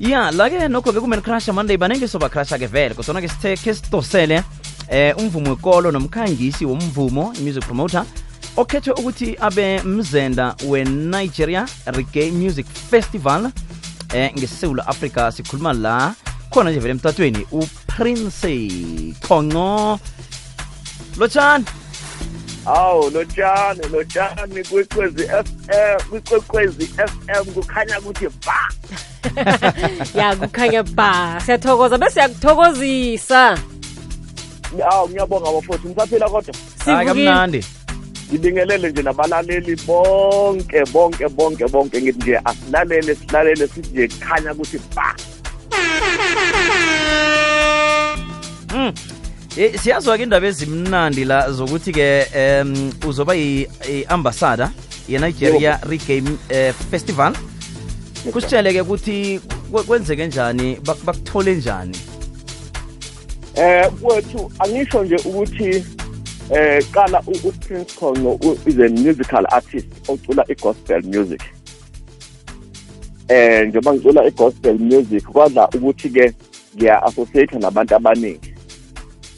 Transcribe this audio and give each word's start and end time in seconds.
ya 0.00 0.30
lake 0.30 0.68
nokho-ke 0.68 1.00
kumen 1.00 1.22
crusher 1.22 1.54
monday 1.54 1.76
banenge 1.76 2.08
sobakrasha-ke 2.08 2.66
vele. 2.66 2.94
Kodwana 2.94 3.20
ke 3.20 3.28
sithe 3.28 3.56
ke 3.56 3.74
sidosele 3.74 4.42
eh 4.90 5.14
umvumo 5.18 5.50
wekolo 5.50 5.90
nomkhangisi 5.90 6.64
womvumo 6.64 7.32
music 7.42 7.64
promoter 7.64 8.04
okhethwe 8.56 8.92
ukuthi 8.92 9.36
abe 9.40 9.80
mzenda 9.82 10.54
we-nigeria 10.68 11.66
reggae 11.86 12.30
music 12.30 12.66
festival 12.66 13.50
eh 14.14 14.32
ngesewula 14.36 14.86
africa 14.86 15.32
sikhuluma 15.32 15.72
la. 15.72 16.14
Khona 16.50 16.70
nje 16.70 16.80
vele 16.80 16.90
emtatweni 16.90 17.46
uprince 17.50 19.12
khongo 19.28 19.98
lotshani 21.18 21.64
Awu 22.66 23.10
lotshani 23.10 23.82
lotshani 23.92 24.64
kwekwezi 24.64 25.28
FM 25.28 26.18
f 26.98 27.12
m 27.28 27.44
kukhanya 27.54 27.98
ukuthi 27.98 28.28
ba. 28.46 28.68
Ya 30.14 30.36
kukhanya 30.36 30.82
ba. 30.82 31.40
Siyathokoza 31.46 31.98
bese 31.98 32.12
siyakuthokozisa. 32.14 33.58
Awu 34.90 35.08
ngiyabonga 35.08 35.52
bafuthi 35.52 35.88
ngisaphila 35.88 36.28
kodwa. 36.28 36.54
Hayi 36.84 37.06
kamnandi. 37.06 37.64
Ngibingelele 38.28 38.90
nje 38.90 39.02
nabalaleli 39.02 39.76
bonke 39.76 40.84
bonke 40.84 41.28
bonke 41.28 41.68
bonke 41.68 42.02
ngithi 42.02 42.18
nje 42.18 42.40
asilalele 42.44 43.14
silalele 43.14 43.68
sithi 43.68 43.90
nje 43.92 44.08
kukhanya 44.08 44.52
ukuthi 44.52 44.80
ba. 44.94 45.16
Mm. 48.74 48.92
Eh, 49.56 49.72
siyazwa 49.80 50.16
ke 50.18 50.22
indaba 50.22 50.46
ezimnandi 50.46 51.24
la 51.24 51.50
zokuthi-ke 51.50 52.26
um 52.62 52.90
uzoba 53.08 53.34
yi-ambassador 53.34 54.68
ye-nigeria 55.08 55.80
regame 55.88 56.30
eh, 56.50 56.74
festival. 56.90 57.32
Kusitshele-ke 58.32 58.80
ukuthi 58.80 59.40
kwe- 59.72 59.82
kwenzeke 59.82 60.26
njani 60.26 60.76
bak- 60.84 61.04
bakuthole 61.04 61.54
njani? 61.54 61.96
Eh 63.54 63.90
kwethu 64.02 64.52
angisho 64.58 65.04
nje 65.04 65.16
ukuthi 65.16 65.84
eh 66.54 66.84
qala 66.92 67.20
uPrince 67.44 67.94
Khongo 67.98 68.38
is 68.66 68.78
a 68.78 68.88
musical 68.88 69.46
artist 69.50 69.86
ocula 70.08 70.44
i-gospel 70.48 71.02
music. 71.02 71.40
Eh 73.28 73.68
njengoba 73.68 73.94
ngicula 73.94 74.26
i-gospel 74.26 74.78
music 74.78 75.24
kwadla 75.24 75.68
ukuthi 75.68 76.10
ke 76.10 76.32
ngiya 76.76 77.02
associate 77.02 77.58
nabantu 77.58 77.94
abaningi 77.96 78.45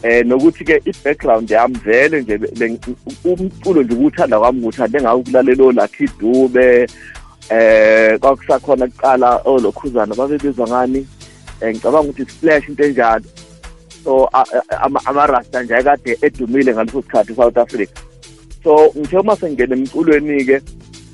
eh 0.02 0.26
nokuthi 0.26 0.64
ke 0.64 0.82
i-background 0.84 1.50
yami 1.50 1.78
vele 1.84 2.22
nje 2.22 2.40
umculo 3.24 3.82
nje 3.82 3.94
ukuthanda 3.94 4.38
kwami 4.38 4.60
ukuthande 4.60 5.00
ngakulalela 5.00 5.64
olakhi 5.64 6.08
dube 6.20 6.86
eh 7.50 8.18
kwakusakhona 8.20 8.86
kuqala 8.86 9.40
olokhuzana 9.44 10.14
babebizwa 10.14 10.68
ngani? 10.68 11.06
Eh 11.60 11.74
ngicabanga 11.74 12.10
ukuthi 12.10 12.30
splash 12.30 12.68
into 12.68 12.84
enjalo. 12.84 13.24
So 14.04 14.30
amarasta 15.06 15.62
nje 15.62 15.76
akade 15.76 16.18
edumile 16.22 16.74
ngaleso 16.74 17.02
sikhathi 17.02 17.34
South 17.34 17.58
Africa. 17.58 17.92
So 18.64 18.92
ngithe 18.96 19.18
uma 19.18 19.36
sengena 19.36 19.76
emculweni-ke 19.76 20.60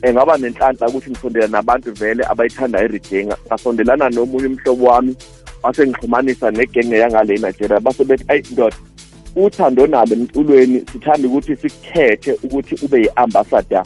um 0.05 0.13
ngaba 0.13 0.37
nenhlanhla 0.37 0.89
ukuthi 0.89 1.11
ngisondela 1.11 1.49
nabantu 1.49 1.93
vele 1.93 2.25
abayithanda 2.25 2.85
i-reggae 2.85 3.27
ngasondelana 3.49 4.11
nomunye 4.11 4.47
umhlobo 4.47 4.85
wami 4.85 5.17
wase 5.65 5.87
ngixhumanisa 5.87 6.51
negenge 6.51 6.99
yangale 6.99 7.35
eNigeria 7.35 7.81
base 7.81 8.05
bethi 8.05 8.25
ayi 8.29 8.43
ndoda 8.53 8.77
uthando 9.37 9.87
nalo 9.87 10.13
emculweni 10.13 10.85
sithanda 10.93 11.29
ukuthi 11.29 11.57
sikhethe 11.57 12.33
ukuthi 12.43 12.75
ube 12.85 13.01
yi-ambassador 13.01 13.85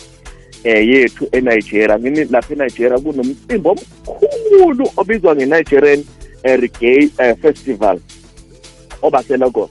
eh 0.65 0.89
yethu 0.89 1.29
eNigeria. 1.33 1.99
Ngini 1.99 2.25
lapha 2.25 2.55
eNigeria 2.55 2.99
kunomcimbi 2.99 3.69
omkhulu 3.69 4.91
obizwa 4.97 5.35
nge-Nigerian 5.35 6.05
eh, 6.43 6.61
Reggae 6.61 7.11
eh, 7.19 7.37
Festival 7.43 8.01
oba 9.03 9.23
selagos 9.23 9.71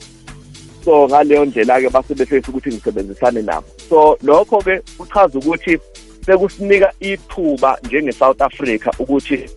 so 0.86 1.08
ngaleyo 1.08 1.46
ndlela 1.46 1.82
ke 1.82 1.90
base 1.90 2.16
befisa 2.16 2.50
ukuthi 2.50 2.70
ngisebenzisane 2.70 3.42
nabo. 3.42 3.68
So 3.90 4.18
lokho 4.24 4.62
ke 4.62 4.82
kuchaza 4.98 5.40
ukuthi 5.40 5.80
sekusinika 6.26 6.94
ithuba 7.00 7.78
njenge 7.84 8.12
South 8.12 8.42
Africa 8.42 8.92
ukuthi 9.00 9.50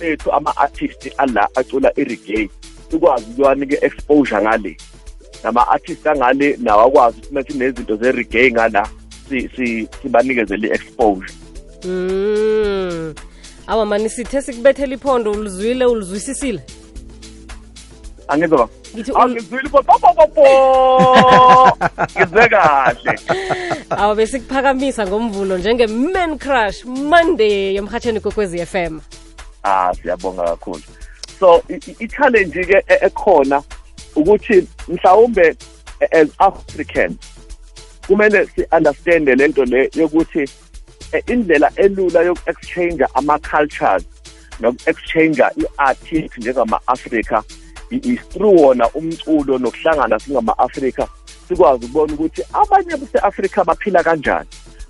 bethu 0.00 0.32
ama-artist 0.32 1.10
ala 1.16 1.48
acula 1.54 1.92
i-reggae 1.96 2.50
sikwazi 2.90 3.24
ukuyanika 3.30 3.84
exposure 3.86 4.42
ngale. 4.42 4.76
Nama-artist 5.44 6.06
angale 6.06 6.56
nawo 6.60 6.82
akwazi 6.86 7.16
ukuthi 7.18 7.34
nathi 7.34 7.54
nezinto 7.58 7.96
ze-reggae 7.96 8.50
ngala 8.52 8.88
si- 9.28 9.48
si- 9.56 9.88
sibanikezele 10.02 10.68
i-exposure. 10.68 11.32
Mm. 11.84 13.14
Awa 13.66 13.86
mani 13.86 14.08
sithe 14.10 14.42
sikubethela 14.42 14.94
iphondo 14.94 15.30
ulizwile 15.32 15.84
ulizwisisile? 15.84 16.60
Angizwa 18.28 18.68
ul- 18.94 19.22
angizwile 19.22 19.68
popopopo 19.68 20.46
ngizwe 22.18 22.48
kahle. 22.48 23.18
Awa 23.90 24.14
besikuphakamisa 24.14 25.06
ngomvulo 25.06 25.58
njenge-man 25.58 26.38
crush 26.38 26.84
monday 26.84 27.74
yomhatsheni 27.74 28.20
kokwezi 28.20 28.66
FM 28.66 29.00
ah 29.68 29.92
siyabonga 29.94 30.42
kakhulu. 30.44 30.82
So 31.40 31.62
i- 31.68 31.80
i- 31.90 31.96
i-challenge 32.04 32.64
ke 32.70 32.78
e- 32.94 33.00
ekhona 33.08 33.62
ukuthi 34.16 34.66
mhlawumbe 34.88 35.46
as 36.20 36.28
Africans 36.38 37.16
kumele 38.06 38.46
si-understand 38.54 39.28
lento 39.28 39.64
le 39.64 39.90
yokuthi 39.94 40.48
eh, 41.12 41.22
indlela 41.26 41.70
elula 41.76 42.22
yoku-exchange 42.22 43.04
ama-cultures 43.14 44.04
noku-exchange 44.60 45.40
i-artist 45.62 46.38
njengama-afrika 46.38 47.42
i- 47.90 48.00
is 48.12 48.20
through 48.32 48.60
wona 48.60 48.88
umculo 48.94 49.58
nokuhlangana 49.58 50.18
singama-afrika 50.18 51.08
sikwazi 51.48 51.84
ukubona 51.84 52.12
ukuthi 52.14 52.42
abanye 52.52 52.96
base-afrika 52.96 53.64
baphila 53.64 54.02
kanjani 54.02 54.48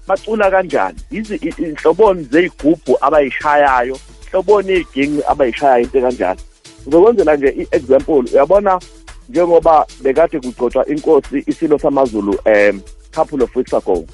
bacula 0.08 0.50
kanjani. 0.50 0.98
Izi 1.10 1.36
i- 1.36 1.62
inhloboni 1.62 2.22
zeyigubhu 2.32 2.96
abayishayayo. 3.00 3.98
Hloboni 4.30 4.72
iyiginci 4.72 5.22
abayishayayo 5.28 5.84
into 5.84 6.00
kanjalo 6.00 6.40
ngizokwenzela 6.86 7.36
nje 7.36 7.48
i-example 7.48 8.22
uyabona? 8.32 8.80
Njengoba 9.28 9.86
bekade 10.02 10.40
kugcotshwa 10.40 10.86
inkosi 10.86 11.42
isilo 11.46 11.78
samazulu 11.78 12.38
um 12.46 12.80
couple 13.14 13.42
of 13.44 13.56
weeks 13.56 13.74
ago. 13.74 14.04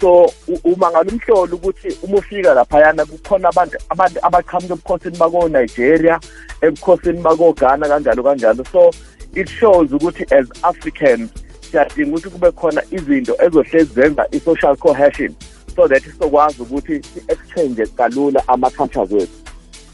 So 0.00 0.24
u- 0.48 0.60
uma 0.64 0.90
ngalumhlolo 0.90 1.56
ukuthi 1.56 1.96
uma 2.02 2.16
ufika 2.18 2.54
laphayana 2.54 3.04
kukhona 3.04 3.48
abantu 3.48 3.78
abantu 3.88 4.18
abaqhamuka 4.22 4.74
ebukhosini 4.74 5.16
bako-nigeria 5.18 6.20
ebukhosini 6.60 7.20
bako-ghana 7.22 7.88
kanjalo 7.88 8.22
kanjalo. 8.22 8.64
So 8.72 8.90
it 9.34 9.48
shows 9.48 9.90
ukuthi 9.92 10.24
as 10.34 10.46
africans 10.62 11.30
siyadinga 11.70 12.10
ukuthi 12.16 12.30
kube 12.30 12.50
khona 12.52 12.82
izinto 12.90 13.34
ezohlezi 13.44 13.94
zenza 13.94 14.26
i-social 14.32 14.76
cohesion. 14.76 15.34
So 15.76 15.88
that 15.88 16.02
sizokwazi 16.02 16.62
ukuthi 16.62 17.02
si-exchange 17.02 17.86
kalula 17.86 18.48
ama-cultures 18.48 19.10
wethu. 19.12 19.32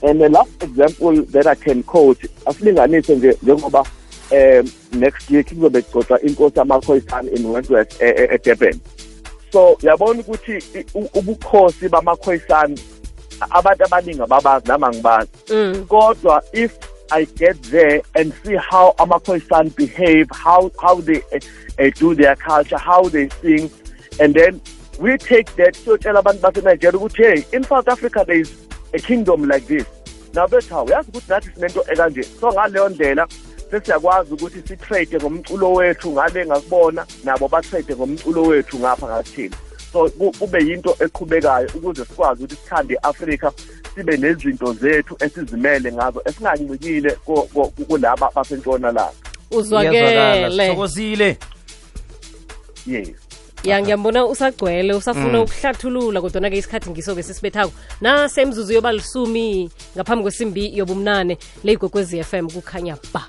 And 0.03 0.21
the 0.21 0.29
last 0.29 0.63
example 0.63 1.23
that 1.23 1.47
i 1.47 1.55
can 1.55 1.83
quote 1.83 2.29
asilinganise 2.47 3.17
nje 3.17 3.37
njengoba 3.43 3.85
um 4.31 4.71
next 4.93 5.31
year 5.31 5.45
kuzobe 5.45 5.83
kugcotshwa 5.83 6.21
inkosi 6.23 6.59
yamakhoyisana 6.59 7.31
in 7.31 7.47
wentworth 7.47 8.03
e- 8.03 8.09
e- 8.09 8.29
edurban 8.35 8.81
so 9.53 9.79
uyabona 9.83 10.21
ukuthi 10.21 10.85
ubukhosi 11.15 11.89
bamakhoyisana 11.89 12.77
abantu 13.51 13.85
abaningi 13.85 14.23
ababazi 14.23 14.69
nama 14.69 14.91
ngibazi 14.91 15.31
mm. 15.51 15.85
kodwa 15.89 16.43
if 16.53 16.73
i 17.11 17.25
get 17.27 17.61
there 17.71 18.03
and 18.15 18.33
see 18.45 18.57
how 18.71 18.95
amakhoyisana 18.99 19.71
behave 19.77 20.27
how 20.45 20.71
how 20.77 21.03
they 21.03 21.23
uh, 21.79 22.01
do 22.01 22.15
their 22.15 22.37
culture 22.37 22.79
how 22.79 23.11
they 23.11 23.29
sing 23.43 23.71
and 24.21 24.35
then 24.35 24.61
we 25.01 25.19
take 25.19 25.51
that 25.57 25.77
siyotshela 25.77 26.19
abantu 26.19 26.43
basenigeria 26.43 26.99
ukuthi 27.01 27.23
hey 27.23 27.43
in 27.53 27.65
south 27.65 27.89
africa 27.89 28.25
there 28.27 28.41
is 28.41 28.51
a 28.93 28.99
kingdom 28.99 29.45
like 29.45 29.67
this. 29.67 29.85
Bethi 30.51 30.71
hawu 30.71 30.87
uyazi 30.87 31.09
ukuthi 31.11 31.31
nathi 31.31 31.51
sinento 31.55 31.85
ekanje. 31.93 32.23
So 32.41 32.53
ngaleyo 32.53 32.89
ndlela 32.89 33.27
sesiyakwazi 33.71 34.35
ukuthi 34.35 34.63
si-trade 34.69 35.17
ngomculo 35.17 35.73
wethu 35.73 36.11
ngale 36.11 36.47
ngakubona 36.47 37.07
nabo 37.25 37.49
ba-trade 37.49 37.95
ngomculo 37.97 38.43
wethu 38.43 38.79
ngapha 38.79 39.07
ngakuthina 39.07 39.57
so 39.93 40.09
ku- 40.11 40.33
kube 40.39 40.59
yinto 40.65 40.97
eqhubekayo 41.01 41.69
ukuze 41.75 42.05
sikwazi 42.05 42.45
ukuthi 42.45 42.61
sithande 42.63 42.95
i-afrika 42.95 43.53
sibe 43.95 44.17
nezinto 44.17 44.73
zethu 44.73 45.17
esizimele 45.21 45.93
ngazo 45.93 46.23
esingancikile 46.25 47.11
kulaba 47.89 48.31
basentshonalanga. 48.35 49.13
Uzwakele. 49.51 50.51
Sithokozile. 50.69 51.37
Yes. 52.87 53.09
Ya 53.69 53.77
ngiyambona 53.83 54.25
usagcwele 54.27 54.93
usafuna 54.95 55.39
Mm. 55.39 55.45
ukuhlathulula 55.45 56.21
kodwana-ke 56.21 56.57
isikhathi 56.59 56.91
ngiso-ke 56.91 57.23
sisibethako 57.23 57.73
nasemzuzu 58.01 58.73
yoba 58.75 58.93
lisumi 58.93 59.71
ngaphambi 59.97 60.23
kwesimbi 60.23 60.65
yobumnane 60.79 61.35
ley'gwogwez 61.65 62.15
f 62.15 62.35
m 62.35 62.47
kukhanya 62.51 62.97
ba 63.13 63.23